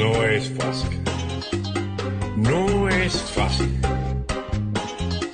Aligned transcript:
No 0.00 0.24
es 0.24 0.48
fácil. 0.52 1.00
No 2.34 2.88
es 2.88 3.22
fácil. 3.22 3.80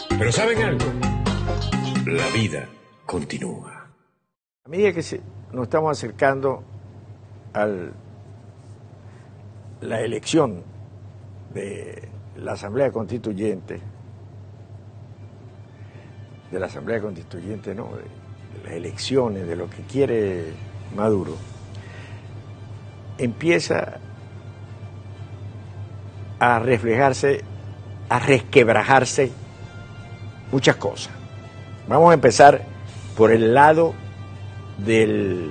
Pero 0.08 0.32
¿saben 0.32 0.60
algo? 0.60 0.86
La 2.04 2.26
vida 2.30 2.68
continúa. 3.04 3.86
A 4.64 4.68
medida 4.68 4.92
que 4.92 5.20
nos 5.52 5.62
estamos 5.62 5.96
acercando 5.96 6.64
a 7.54 7.68
la 9.82 10.00
elección 10.00 10.64
de 11.54 12.08
la 12.34 12.54
Asamblea 12.54 12.90
Constituyente, 12.90 13.80
de 16.50 16.58
la 16.58 16.66
Asamblea 16.66 17.00
Constituyente, 17.00 17.72
no, 17.72 17.90
de, 17.94 18.02
de 18.02 18.64
las 18.64 18.72
elecciones, 18.72 19.46
de 19.46 19.54
lo 19.54 19.70
que 19.70 19.82
quiere 19.82 20.46
Maduro, 20.96 21.36
empieza 23.16 24.00
a 26.38 26.58
reflejarse, 26.58 27.42
a 28.08 28.18
resquebrajarse 28.18 29.30
muchas 30.52 30.76
cosas. 30.76 31.12
Vamos 31.88 32.10
a 32.10 32.14
empezar 32.14 32.62
por 33.16 33.32
el 33.32 33.54
lado 33.54 33.94
del, 34.78 35.50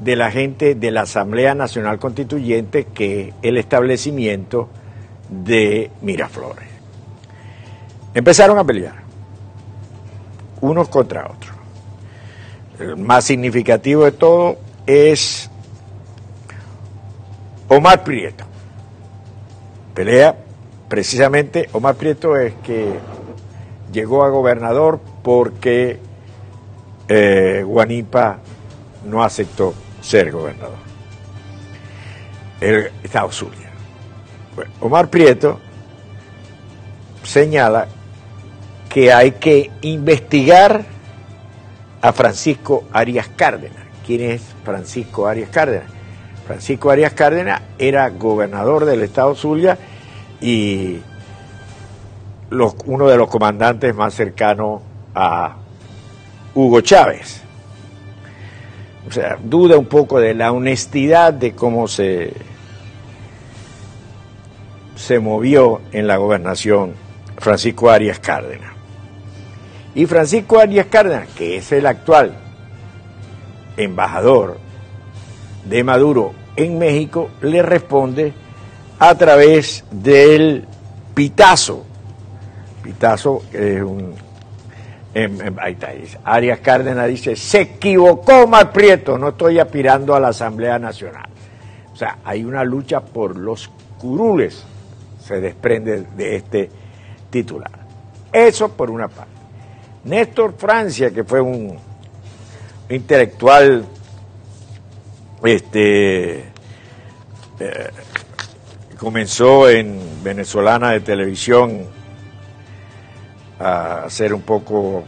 de 0.00 0.16
la 0.16 0.30
gente 0.30 0.74
de 0.74 0.90
la 0.90 1.02
Asamblea 1.02 1.54
Nacional 1.54 1.98
Constituyente, 1.98 2.84
que 2.84 3.32
el 3.42 3.56
establecimiento 3.56 4.68
de 5.28 5.90
Miraflores. 6.02 6.68
Empezaron 8.14 8.58
a 8.58 8.64
pelear, 8.64 8.94
unos 10.60 10.88
contra 10.88 11.26
otros. 11.26 11.54
El 12.78 12.96
más 12.96 13.24
significativo 13.24 14.04
de 14.04 14.12
todo 14.12 14.58
es 14.86 15.50
Omar 17.68 18.04
Prieto. 18.04 18.44
Pelea 19.94 20.36
precisamente, 20.88 21.68
Omar 21.72 21.96
Prieto 21.96 22.36
es 22.36 22.54
que 22.62 22.98
llegó 23.92 24.24
a 24.24 24.28
gobernador 24.28 25.00
porque 25.22 25.98
eh, 27.08 27.62
Guanipa 27.64 28.38
no 29.04 29.22
aceptó 29.22 29.74
ser 30.00 30.30
gobernador. 30.30 30.78
El 32.60 32.90
Estado 33.02 33.30
Zulia. 33.32 33.70
Bueno, 34.54 34.70
Omar 34.80 35.08
Prieto 35.08 35.60
señala 37.22 37.88
que 38.88 39.12
hay 39.12 39.32
que 39.32 39.70
investigar 39.82 40.84
a 42.00 42.12
Francisco 42.12 42.84
Arias 42.92 43.28
Cárdenas. 43.28 43.84
¿Quién 44.06 44.22
es 44.22 44.42
Francisco 44.64 45.26
Arias 45.26 45.50
Cárdenas? 45.50 45.95
Francisco 46.46 46.90
Arias 46.90 47.12
Cárdenas 47.12 47.60
era 47.76 48.08
gobernador 48.10 48.84
del 48.84 49.02
Estado 49.02 49.34
Zulia 49.34 49.76
y 50.40 50.98
uno 52.84 53.08
de 53.08 53.16
los 53.16 53.28
comandantes 53.28 53.94
más 53.94 54.14
cercanos 54.14 54.80
a 55.14 55.56
Hugo 56.54 56.80
Chávez. 56.82 57.42
O 59.08 59.12
sea, 59.12 59.38
duda 59.42 59.76
un 59.76 59.86
poco 59.86 60.20
de 60.20 60.34
la 60.34 60.52
honestidad 60.52 61.32
de 61.32 61.52
cómo 61.52 61.88
se, 61.88 62.32
se 64.94 65.18
movió 65.18 65.80
en 65.92 66.06
la 66.06 66.16
gobernación 66.16 66.94
Francisco 67.38 67.90
Arias 67.90 68.20
Cárdenas. 68.20 68.72
Y 69.96 70.06
Francisco 70.06 70.60
Arias 70.60 70.86
Cárdenas, 70.86 71.28
que 71.36 71.56
es 71.56 71.72
el 71.72 71.86
actual 71.86 72.36
embajador 73.76 74.65
de 75.68 75.84
Maduro 75.84 76.32
en 76.56 76.78
México, 76.78 77.30
le 77.42 77.62
responde 77.62 78.32
a 78.98 79.14
través 79.14 79.84
del 79.90 80.64
Pitazo. 81.14 81.84
Pitazo 82.82 83.42
es 83.52 83.82
un... 83.82 84.14
em, 85.14 85.40
em, 85.40 85.58
ahí 85.58 85.72
está, 85.72 85.90
Arias 86.24 86.60
Cárdenas 86.60 87.08
dice, 87.08 87.36
se 87.36 87.62
equivocó 87.62 88.46
Mar 88.46 88.72
Prieto, 88.72 89.18
no 89.18 89.30
estoy 89.30 89.58
aspirando 89.58 90.14
a 90.14 90.20
la 90.20 90.28
Asamblea 90.28 90.78
Nacional. 90.78 91.26
O 91.92 91.96
sea, 91.96 92.18
hay 92.24 92.44
una 92.44 92.62
lucha 92.64 93.00
por 93.00 93.36
los 93.36 93.70
curules, 93.98 94.64
se 95.18 95.40
desprende 95.40 96.02
de 96.16 96.36
este 96.36 96.70
titular. 97.30 97.70
Eso 98.32 98.68
por 98.70 98.90
una 98.90 99.08
parte. 99.08 99.32
Néstor 100.04 100.54
Francia, 100.56 101.10
que 101.10 101.24
fue 101.24 101.40
un 101.40 101.76
intelectual 102.88 103.84
este, 105.44 106.38
eh, 107.60 107.90
comenzó 108.98 109.68
en 109.68 110.22
venezolana 110.22 110.92
de 110.92 111.00
televisión 111.00 111.86
a 113.58 114.04
hacer 114.04 114.34
un 114.34 114.42
poco 114.42 115.04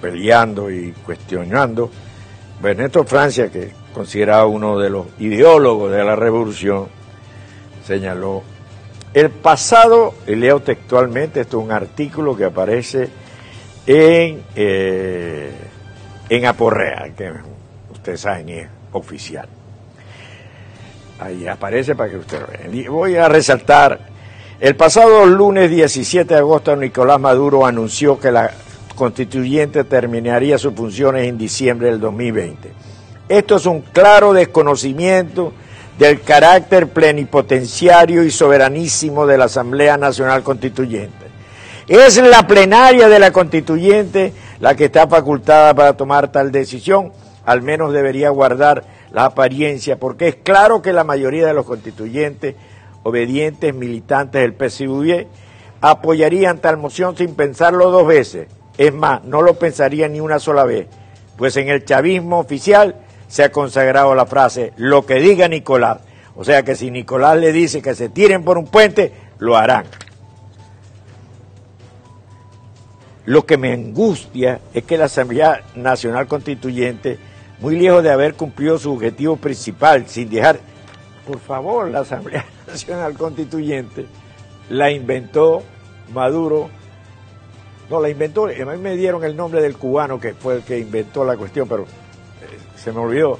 peleando 0.00 0.70
y 0.70 0.92
cuestionando. 1.04 1.90
Néstor 2.62 3.06
Francia, 3.06 3.50
que 3.50 3.72
considerado 3.92 4.48
uno 4.48 4.78
de 4.78 4.88
los 4.90 5.06
ideólogos 5.18 5.92
de 5.92 6.02
la 6.02 6.16
revolución, 6.16 6.88
señaló, 7.86 8.42
el 9.12 9.30
pasado, 9.30 10.14
y 10.26 10.34
leo 10.34 10.60
textualmente, 10.60 11.42
esto 11.42 11.58
es 11.58 11.64
un 11.64 11.72
artículo 11.72 12.36
que 12.36 12.44
aparece 12.44 13.08
en, 13.86 14.42
eh, 14.56 15.52
en 16.28 16.46
Aporrea, 16.46 17.10
que 17.16 17.32
ustedes 17.92 18.20
saben 18.20 18.48
es 18.48 18.68
oficial. 18.94 19.46
Ahí 21.20 21.46
aparece 21.46 21.94
para 21.94 22.10
que 22.10 22.16
ustedes 22.16 22.42
lo 22.42 22.48
vean. 22.48 22.74
Y 22.74 22.88
Voy 22.88 23.16
a 23.16 23.28
resaltar, 23.28 24.00
el 24.60 24.76
pasado 24.76 25.26
lunes 25.26 25.70
17 25.70 26.34
de 26.34 26.40
agosto 26.40 26.74
Nicolás 26.74 27.20
Maduro 27.20 27.66
anunció 27.66 28.18
que 28.18 28.32
la 28.32 28.50
constituyente 28.94 29.84
terminaría 29.84 30.58
sus 30.58 30.74
funciones 30.74 31.26
en 31.26 31.36
diciembre 31.36 31.88
del 31.88 32.00
2020. 32.00 32.72
Esto 33.28 33.56
es 33.56 33.66
un 33.66 33.80
claro 33.80 34.32
desconocimiento 34.32 35.52
del 35.98 36.20
carácter 36.22 36.88
plenipotenciario 36.88 38.22
y 38.24 38.30
soberanísimo 38.30 39.26
de 39.26 39.38
la 39.38 39.44
Asamblea 39.44 39.96
Nacional 39.96 40.42
Constituyente. 40.42 41.24
Es 41.86 42.16
la 42.16 42.46
plenaria 42.46 43.08
de 43.08 43.18
la 43.18 43.30
constituyente 43.30 44.32
la 44.60 44.74
que 44.74 44.86
está 44.86 45.06
facultada 45.06 45.74
para 45.74 45.96
tomar 45.96 46.32
tal 46.32 46.50
decisión, 46.50 47.12
al 47.44 47.62
menos 47.62 47.92
debería 47.92 48.30
guardar 48.30 48.84
la 49.12 49.26
apariencia, 49.26 49.98
porque 49.98 50.28
es 50.28 50.36
claro 50.36 50.82
que 50.82 50.92
la 50.92 51.04
mayoría 51.04 51.46
de 51.46 51.54
los 51.54 51.66
constituyentes, 51.66 52.54
obedientes 53.02 53.74
militantes 53.74 54.40
del 54.42 54.54
PSUV, 54.54 55.26
apoyarían 55.80 56.58
tal 56.58 56.78
moción 56.78 57.16
sin 57.16 57.34
pensarlo 57.34 57.90
dos 57.90 58.06
veces. 58.06 58.48
Es 58.78 58.92
más, 58.92 59.22
no 59.24 59.42
lo 59.42 59.54
pensarían 59.54 60.12
ni 60.12 60.20
una 60.20 60.38
sola 60.38 60.64
vez, 60.64 60.88
pues 61.36 61.56
en 61.56 61.68
el 61.68 61.84
chavismo 61.84 62.38
oficial 62.38 62.96
se 63.28 63.44
ha 63.44 63.52
consagrado 63.52 64.14
la 64.14 64.26
frase, 64.26 64.72
lo 64.76 65.06
que 65.06 65.16
diga 65.16 65.48
Nicolás. 65.48 65.98
O 66.36 66.44
sea 66.44 66.62
que 66.62 66.74
si 66.74 66.90
Nicolás 66.90 67.36
le 67.38 67.52
dice 67.52 67.82
que 67.82 67.94
se 67.94 68.08
tiren 68.08 68.44
por 68.44 68.58
un 68.58 68.66
puente, 68.66 69.12
lo 69.38 69.56
harán. 69.56 69.86
Lo 73.26 73.46
que 73.46 73.56
me 73.56 73.72
angustia 73.72 74.60
es 74.74 74.84
que 74.84 74.98
la 74.98 75.06
Asamblea 75.06 75.62
Nacional 75.76 76.26
Constituyente, 76.26 77.18
muy 77.60 77.78
lejos 77.78 78.02
de 78.02 78.10
haber 78.10 78.34
cumplido 78.34 78.78
su 78.78 78.92
objetivo 78.92 79.36
principal, 79.36 80.06
sin 80.08 80.28
dejar, 80.28 80.58
por 81.26 81.38
favor, 81.38 81.90
la 81.90 82.00
Asamblea 82.00 82.44
Nacional 82.66 83.14
Constituyente, 83.14 84.06
la 84.68 84.90
inventó 84.90 85.62
Maduro, 86.12 86.68
no, 87.88 88.00
la 88.00 88.08
inventó, 88.08 88.46
a 88.46 88.48
mí 88.48 88.78
me 88.78 88.96
dieron 88.96 89.24
el 89.24 89.36
nombre 89.36 89.60
del 89.60 89.76
cubano 89.76 90.18
que 90.18 90.34
fue 90.34 90.56
el 90.56 90.62
que 90.62 90.78
inventó 90.78 91.24
la 91.24 91.36
cuestión, 91.36 91.68
pero 91.68 91.82
eh, 91.84 91.86
se 92.76 92.92
me 92.92 93.00
olvidó, 93.00 93.38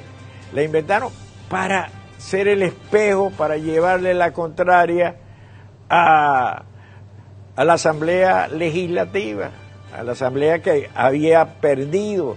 la 0.53 0.63
inventaron 0.63 1.11
para 1.49 1.91
ser 2.19 2.49
el 2.49 2.63
espejo, 2.63 3.31
para 3.37 3.57
llevarle 3.57 4.15
la 4.15 4.33
contraria 4.33 5.17
a, 5.89 6.65
a 7.57 7.65
la 7.65 7.73
Asamblea 7.75 8.49
Legislativa, 8.49 9.51
a 9.97 10.03
la 10.03 10.13
Asamblea 10.13 10.61
que 10.61 10.91
había 10.95 11.61
perdido 11.61 12.37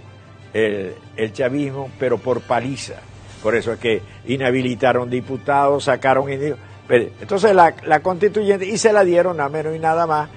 el, 0.54 0.96
el 1.16 1.34
chavismo, 1.34 1.90
pero 2.00 2.18
por 2.18 2.42
paliza. 2.42 2.96
Por 3.44 3.56
eso 3.56 3.74
es 3.74 3.80
que 3.80 4.02
inhabilitaron 4.28 5.10
diputados, 5.10 5.86
sacaron... 5.86 6.26
Entonces 6.90 7.54
la, 7.54 7.76
la 7.86 8.00
constituyente, 8.00 8.66
y 8.66 8.78
se 8.78 8.94
la 8.94 9.04
dieron 9.04 9.42
a 9.42 9.50
menos 9.50 9.76
y 9.76 9.80
nada 9.80 10.08
más 10.08 10.30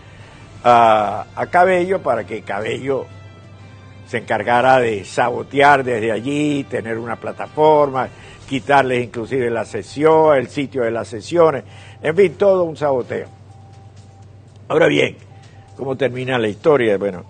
a, 0.65 1.27
a 1.35 1.47
Cabello 1.47 2.03
para 2.03 2.25
que 2.25 2.43
Cabello 2.43 3.07
se 4.09 4.19
encargara 4.19 4.81
de 4.81 5.05
sabotear 5.05 5.85
desde 5.85 6.11
allí, 6.11 6.65
tener 6.65 6.99
una 6.99 7.15
plataforma, 7.15 8.09
quitarles 8.49 9.05
inclusive 9.05 9.49
la 9.49 9.65
sesión, 9.65 10.37
el 10.37 10.49
sitio 10.49 10.83
de 10.83 10.91
las 10.91 11.07
sesiones, 11.07 11.63
en 12.03 12.17
fin, 12.17 12.35
todo 12.35 12.65
un 12.65 12.77
saboteo. 12.77 13.29
Ahora 14.67 14.89
bien, 14.89 15.17
¿cómo 15.77 15.97
termina 15.97 16.37
la 16.37 16.49
historia? 16.49 16.99
Bueno, 16.99 17.25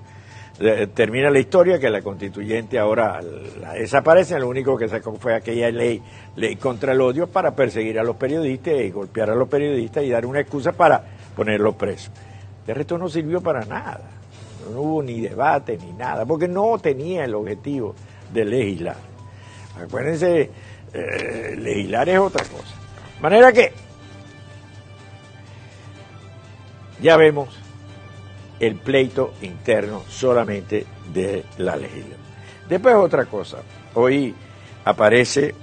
termina 0.94 1.30
la 1.30 1.38
historia 1.38 1.78
que 1.78 1.88
la 1.88 2.02
constituyente 2.02 2.78
ahora 2.78 3.22
la 3.60 3.72
desaparece, 3.72 4.38
lo 4.38 4.48
único 4.48 4.76
que 4.76 4.88
sacó 4.88 5.14
fue 5.14 5.34
aquella 5.34 5.70
ley, 5.70 6.02
ley 6.36 6.56
contra 6.56 6.92
el 6.92 7.00
odio 7.00 7.26
para 7.28 7.54
perseguir 7.54 7.98
a 7.98 8.04
los 8.04 8.16
periodistas 8.16 8.74
y 8.74 8.90
golpear 8.90 9.30
a 9.30 9.34
los 9.34 9.48
periodistas 9.48 10.04
y 10.04 10.10
dar 10.10 10.26
una 10.26 10.40
excusa 10.40 10.72
para 10.72 11.02
ponerlos 11.34 11.76
presos. 11.76 12.10
De 12.66 12.74
resto 12.74 12.98
no 12.98 13.08
sirvió 13.08 13.40
para 13.40 13.64
nada, 13.64 14.02
no 14.70 14.80
hubo 14.82 15.02
ni 15.02 15.20
debate 15.22 15.78
ni 15.78 15.92
nada, 15.92 16.26
porque 16.26 16.46
no 16.46 16.78
tenía 16.78 17.24
el 17.24 17.34
objetivo 17.34 17.94
de 18.30 18.44
legislar. 18.44 18.96
Acuérdense, 19.82 20.50
eh, 20.92 21.56
legislar 21.58 22.06
es 22.10 22.18
otra 22.18 22.44
cosa. 22.44 22.74
De 23.16 23.22
manera 23.22 23.50
que 23.50 23.72
ya 27.00 27.16
vemos 27.16 27.59
el 28.60 28.76
pleito 28.76 29.32
interno 29.42 30.04
solamente 30.08 30.86
de 31.12 31.44
la 31.58 31.76
legislatura. 31.76 32.18
Después 32.68 32.94
otra 32.94 33.24
cosa, 33.24 33.58
hoy 33.94 34.34
aparece 34.84 35.54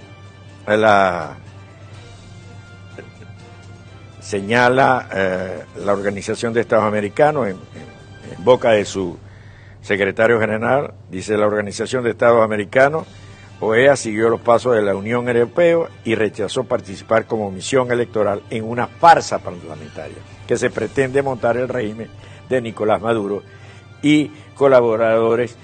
la 0.66 1.38
señala 4.20 5.08
eh, 5.14 5.64
la 5.86 5.94
Organización 5.94 6.52
de 6.52 6.62
Estados 6.62 6.84
Americanos 6.84 7.48
en, 7.48 7.58
boca 8.40 8.72
de 8.72 8.84
su 8.84 9.18
secretario 9.82 10.40
general, 10.40 10.94
dice 11.10 11.38
la 11.38 11.48
Organización 11.48 12.04
de 12.04 12.10
Estados 12.10 12.44
Americanos, 12.44 13.08
OEA 13.62 13.96
siguió 13.96 14.30
los 14.30 14.42
pasos 14.42 14.76
de 14.76 14.82
la 14.82 14.96
Unión 14.96 15.30
Europea 15.30 15.88
y 16.04 16.16
rechazó 16.16 16.66
participar 16.66 17.26
como 17.26 17.50
misión 17.50 17.92
electoral 17.92 18.44
en 18.50 18.66
una 18.66 18.88
farsa 18.88 19.40
parlamentaria 19.40 20.18
que 20.46 20.58
se 20.58 20.70
pretende 20.70 21.22
montar 21.22 21.58
el 21.58 21.70
régimen 21.70 22.10
de 22.50 22.62
Nicolás 22.62 23.02
Maduro 23.02 23.44
y 24.02 24.30
colaboradores 24.56 25.56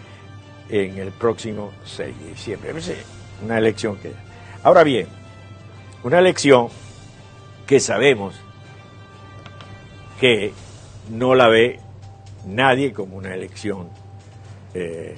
en 0.69 0.97
el 0.97 1.11
próximo 1.11 1.71
6 1.85 2.19
de 2.19 2.29
diciembre. 2.29 2.73
Una 3.43 3.57
elección 3.57 3.97
que... 3.97 4.13
Ahora 4.63 4.83
bien, 4.83 5.07
una 6.03 6.19
elección 6.19 6.69
que 7.67 7.79
sabemos 7.79 8.35
que 10.19 10.53
no 11.09 11.35
la 11.35 11.47
ve 11.47 11.79
nadie 12.45 12.93
como 12.93 13.17
una 13.17 13.33
elección 13.33 13.89
eh, 14.73 15.15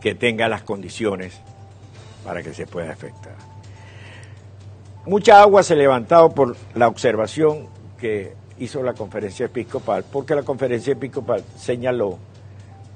que 0.00 0.14
tenga 0.14 0.48
las 0.48 0.62
condiciones 0.62 1.40
para 2.24 2.42
que 2.42 2.52
se 2.52 2.66
pueda 2.66 2.92
efectuar. 2.92 3.36
Mucha 5.06 5.40
agua 5.40 5.62
se 5.62 5.74
ha 5.74 5.76
levantado 5.76 6.30
por 6.30 6.56
la 6.74 6.88
observación 6.88 7.68
que 7.98 8.34
hizo 8.58 8.82
la 8.82 8.94
conferencia 8.94 9.46
episcopal, 9.46 10.04
porque 10.10 10.34
la 10.34 10.42
conferencia 10.42 10.92
episcopal 10.92 11.44
señaló, 11.56 12.18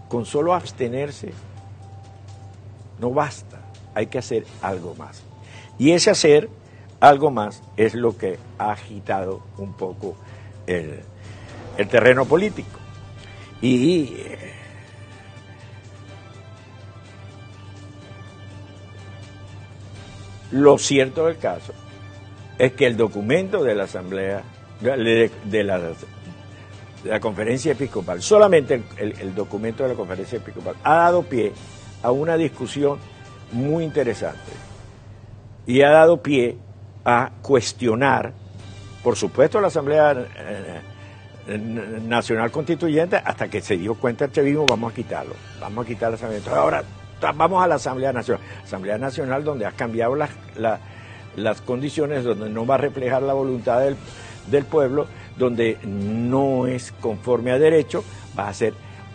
con 0.08 0.24
solo 0.24 0.54
abstenerse 0.54 1.32
no 3.00 3.10
basta, 3.10 3.60
hay 3.94 4.06
que 4.06 4.18
hacer 4.18 4.44
algo 4.62 4.94
más. 4.94 5.22
Y 5.78 5.92
ese 5.92 6.10
hacer 6.10 6.48
algo 7.00 7.30
más 7.30 7.62
es 7.76 7.94
lo 7.94 8.16
que 8.16 8.38
ha 8.58 8.72
agitado 8.72 9.42
un 9.56 9.72
poco 9.72 10.16
el, 10.66 11.00
terreno 11.88 12.26
político. 12.26 12.78
Y 13.62 14.14
eh, 14.16 14.52
lo 20.52 20.76
cierto 20.78 21.26
del 21.26 21.38
caso 21.38 21.72
es 22.58 22.72
que 22.72 22.86
el 22.86 22.96
documento 22.96 23.64
de 23.64 23.74
la 23.74 23.84
Asamblea 23.84 24.42
de, 24.80 25.64
la, 25.64 27.20
conferencia 27.20 27.72
episcopal, 27.72 28.22
solamente 28.22 28.82
el, 28.96 29.34
documento 29.34 29.82
de 29.82 29.90
la 29.90 29.94
conferencia 29.94 30.38
episcopal 30.38 30.76
ha 30.82 30.96
dado 30.96 31.22
pie 31.22 31.52
a 32.02 32.10
una 32.10 32.36
discusión 32.36 32.98
muy 33.52 33.84
interesante 33.84 34.52
y 35.66 35.82
ha 35.82 35.90
dado 35.90 36.22
pie 36.22 36.56
a 37.04 37.30
cuestionar, 37.42 38.32
por 39.02 39.16
supuesto, 39.16 39.60
la 39.60 39.68
Asamblea 39.68 40.26
eh, 40.36 41.58
Nacional 41.58 42.50
Constituyente, 42.50 43.16
hasta 43.16 43.48
que 43.48 43.60
se 43.60 43.76
dio 43.76 43.94
cuenta 43.94 44.26
el 44.26 44.32
chavismo, 44.32 44.66
vamos 44.66 44.92
a 44.92 44.94
quitarlo, 44.94 45.34
vamos 45.60 45.84
a 45.84 45.88
quitar 45.88 46.10
la 46.10 46.16
Asamblea. 46.16 46.40
ahora 46.54 46.84
vamos 47.34 47.62
a 47.62 47.66
la 47.66 47.74
Asamblea 47.76 48.12
Nacional, 48.12 48.42
Asamblea 48.64 48.98
Nacional 48.98 49.44
donde 49.44 49.66
ha 49.66 49.72
cambiado 49.72 50.14
las, 50.16 50.30
las 51.36 51.60
condiciones, 51.60 52.24
donde 52.24 52.48
no 52.50 52.66
va 52.66 52.76
a 52.76 52.78
reflejar 52.78 53.22
la 53.22 53.34
voluntad 53.34 53.80
del 53.80 53.96
del 54.46 54.64
pueblo, 54.64 55.06
donde 55.36 55.78
no 55.84 56.66
es 56.66 56.92
conforme 57.00 57.50
a 57.52 57.58
derecho, 57.58 58.04
va 58.38 58.48
a 58.48 58.54
ser 58.54 58.74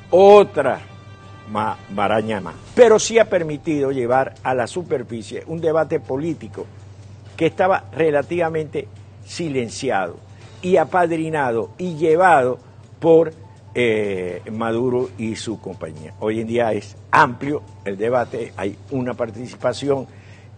otra 0.10 0.82
maraña 1.92 2.42
más. 2.42 2.56
Pero 2.74 3.00
sí 3.00 3.20
ha 3.20 3.30
permitido 3.30 3.92
llevar 3.92 4.36
a 4.44 4.54
la 4.54 4.68
superficie 4.68 5.44
un 5.48 5.62
debate 5.62 6.00
político 6.00 6.66
que 7.38 7.48
estaba 7.48 7.86
relativamente 7.92 8.88
silenciado 9.26 10.18
y 10.62 10.78
apadrinado 10.78 11.72
y 11.78 11.96
llevado 11.96 12.60
por 13.00 13.34
eh, 13.76 14.42
Maduro 14.52 15.10
y 15.18 15.36
su 15.36 15.60
compañía. 15.60 16.14
Hoy 16.20 16.40
en 16.40 16.48
día 16.48 16.72
es 16.72 16.96
amplio 17.12 17.62
el 17.84 17.98
debate, 17.98 18.54
hay 18.56 18.78
una 18.92 19.14
participación 19.14 20.08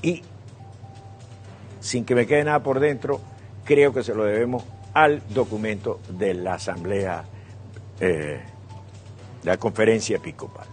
y 0.02 0.22
sin 1.80 2.06
que 2.06 2.16
me 2.16 2.28
quede 2.28 2.44
nada 2.44 2.60
por 2.62 2.80
dentro, 2.80 3.20
creo 3.68 3.94
que 3.94 4.04
se 4.04 4.16
lo 4.16 4.24
debemos 4.24 4.64
al 4.94 5.22
documento 5.30 6.00
de 6.10 6.34
la 6.34 6.56
Asamblea, 6.56 7.24
eh, 8.00 8.40
la 9.44 9.58
Conferencia 9.58 10.16
Episcopal. 10.16 10.66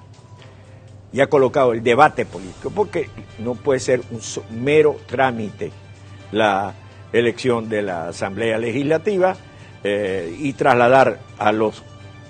Y 1.13 1.21
ha 1.21 1.29
colocado 1.29 1.73
el 1.73 1.83
debate 1.83 2.25
político, 2.25 2.71
porque 2.71 3.11
no 3.39 3.55
puede 3.55 3.81
ser 3.81 4.01
un 4.11 4.21
mero 4.63 4.97
trámite 5.07 5.71
la 6.33 6.73
elección 7.13 7.69
de 7.69 7.83
la 7.83 8.09
Asamblea 8.09 8.59
Legislativa 8.59 9.37
eh, 9.83 10.35
y 10.39 10.53
trasladar 10.55 11.19
a 11.39 11.53
los 11.53 11.83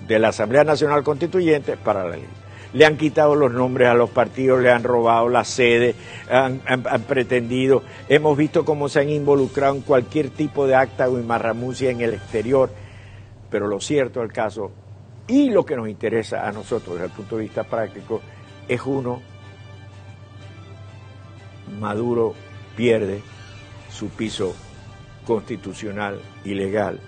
de 0.06 0.18
la 0.18 0.28
Asamblea 0.28 0.64
Nacional 0.64 1.02
Constituyente 1.02 1.76
para 1.76 2.04
la 2.04 2.16
ley 2.16 2.26
le 2.74 2.84
han 2.84 2.96
quitado 2.96 3.36
los 3.36 3.52
nombres 3.52 3.88
a 3.88 3.94
los 3.94 4.10
partidos, 4.10 4.60
le 4.60 4.70
han 4.70 4.82
robado 4.82 5.28
la 5.28 5.44
sede, 5.44 5.94
han, 6.28 6.60
pretendido, 7.06 7.84
hemos 8.08 8.36
visto 8.36 8.64
cómo 8.64 8.88
se 8.88 9.00
han 9.00 9.10
involucrado 9.10 9.76
en 9.76 9.82
cualquier 9.82 10.30
tipo 10.30 10.66
de 10.66 10.74
acta 10.74 11.08
o 11.08 11.12
marramucia 11.22 11.90
en 11.90 12.00
el 12.00 12.14
exterior, 12.14 12.70
pero 13.48 13.68
lo 13.68 13.80
cierto 13.80 14.20
del 14.20 14.32
caso, 14.32 14.72
y 15.28 15.50
lo 15.50 15.64
que 15.64 15.76
nos 15.76 15.88
interesa 15.88 16.46
a 16.46 16.52
nosotros 16.52 16.94
desde 16.96 17.06
el 17.06 17.12
punto 17.12 17.36
de 17.36 17.42
vista 17.42 17.62
práctico, 17.62 18.20
es 18.66 18.82
uno, 18.84 19.22
Maduro 21.78 22.34
pierde 22.76 23.22
su 23.88 24.08
piso 24.08 24.54
constitucional 25.24 26.20
y 26.44 26.54
legal. 26.54 26.98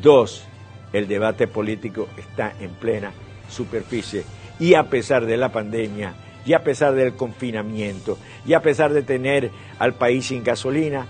Dos, 0.00 0.44
el 0.92 1.06
debate 1.06 1.46
político 1.48 2.08
está 2.16 2.54
en 2.58 2.70
plena 2.70 3.12
superficie 3.48 4.24
y 4.58 4.74
a 4.74 4.84
pesar 4.84 5.26
de 5.26 5.36
la 5.36 5.50
pandemia, 5.50 6.14
y 6.46 6.52
a 6.52 6.62
pesar 6.62 6.94
del 6.94 7.14
confinamiento, 7.14 8.18
y 8.46 8.52
a 8.52 8.60
pesar 8.60 8.92
de 8.92 9.02
tener 9.02 9.50
al 9.78 9.94
país 9.94 10.26
sin 10.26 10.44
gasolina, 10.44 11.06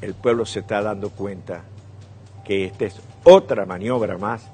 el 0.00 0.14
pueblo 0.14 0.44
se 0.46 0.60
está 0.60 0.82
dando 0.82 1.10
cuenta 1.10 1.62
que 2.44 2.66
esta 2.66 2.84
es 2.84 3.00
otra 3.24 3.64
maniobra 3.64 4.18
más 4.18 4.50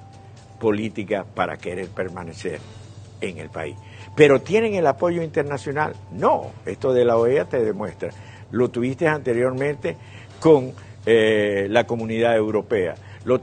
política 0.61 1.25
para 1.35 1.57
querer 1.57 1.89
permanecer 1.89 2.61
en 3.21 3.39
el 3.39 3.51
país. 3.51 3.77
Pero 4.17 4.41
tienen 4.41 4.75
el 4.75 4.87
apoyo 4.87 5.23
internacional. 5.23 5.95
No, 6.13 6.53
esto 6.67 6.93
de 6.93 7.05
la 7.05 7.17
OEA 7.17 7.47
te 7.47 7.61
demuestra. 7.61 8.11
Lo 8.51 8.69
tuviste 8.69 9.09
anteriormente 9.09 9.97
con 10.41 10.73
eh, 11.07 11.67
la 11.69 11.85
comunidad 11.85 12.37
europea. 12.37 12.95
Lo, 13.25 13.41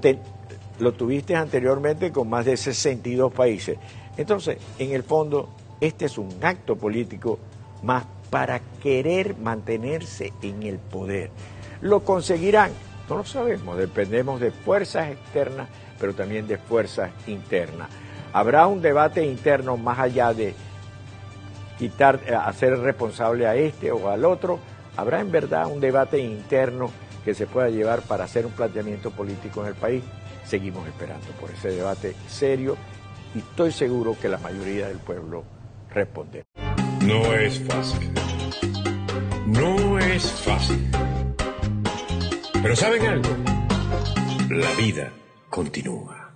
lo 0.79 0.93
tuviste 0.93 1.36
anteriormente 1.36 2.12
con 2.12 2.29
más 2.29 2.46
de 2.46 2.57
62 2.57 3.34
países. 3.34 3.77
Entonces, 4.18 4.58
en 4.80 4.92
el 4.94 5.04
fondo, 5.04 5.50
este 5.80 6.06
es 6.06 6.18
un 6.18 6.30
acto 6.42 6.76
político 6.76 7.40
más 7.84 8.06
para 8.30 8.60
querer 8.82 9.38
mantenerse 9.38 10.34
en 10.42 10.64
el 10.64 10.80
poder. 10.80 11.30
¿Lo 11.82 12.02
conseguirán? 12.02 12.72
No 13.10 13.18
lo 13.18 13.26
sabemos, 13.26 13.78
dependemos 13.78 14.42
de 14.42 14.52
fuerzas 14.52 15.12
externas, 15.12 15.70
pero 16.00 16.14
también 16.14 16.48
de 16.48 16.58
fuerzas 16.58 17.12
internas. 17.28 17.90
Habrá 18.34 18.68
un 18.68 18.82
debate 18.82 19.26
interno 19.26 19.78
más 19.78 20.00
allá 20.00 20.34
de 20.34 20.54
quitar, 21.78 22.20
eh, 22.26 22.34
hacer 22.34 22.78
responsable 22.80 23.48
a 23.48 23.56
este 23.56 23.92
o 23.92 24.10
al 24.10 24.26
otro. 24.26 24.60
Habrá 24.98 25.22
en 25.22 25.32
verdad 25.32 25.68
un 25.72 25.80
debate 25.80 26.20
interno 26.20 26.92
que 27.24 27.34
se 27.34 27.48
pueda 27.48 27.70
llevar 27.70 28.02
para 28.02 28.26
hacer 28.26 28.46
un 28.46 28.52
planteamiento 28.52 29.12
político 29.12 29.62
en 29.62 29.68
el 29.68 29.76
país. 29.76 30.04
Seguimos 30.46 30.88
esperando 30.88 31.28
por 31.40 31.52
ese 31.52 31.70
debate 31.70 32.16
serio 32.28 32.76
y 33.36 33.39
estoy 33.39 33.72
seguro 33.72 34.15
que 34.19 34.29
la 34.29 34.38
mayoría 34.38 34.88
del 34.88 34.98
pueblo 34.98 35.43
responde. 35.93 36.43
No 37.01 37.34
es 37.34 37.60
fácil. 37.60 38.12
No 39.46 40.00
es 40.00 40.31
fácil. 40.31 40.89
Pero 42.62 42.75
¿saben 42.75 43.05
algo? 43.05 43.29
La 44.50 44.72
vida 44.74 45.12
continúa. 45.50 46.26